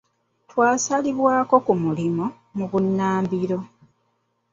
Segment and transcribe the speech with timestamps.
[0.49, 2.25] Twasalibwako ku mulimu
[2.57, 3.59] mu bunnambiro.